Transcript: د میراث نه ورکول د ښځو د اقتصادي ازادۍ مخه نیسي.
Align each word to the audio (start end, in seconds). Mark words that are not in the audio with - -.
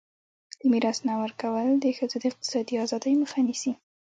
د 0.59 0.61
میراث 0.71 0.97
نه 1.07 1.13
ورکول 1.21 1.67
د 1.79 1.85
ښځو 1.97 2.17
د 2.19 2.23
اقتصادي 2.31 2.75
ازادۍ 2.83 3.13
مخه 3.21 3.39
نیسي. 3.47 3.71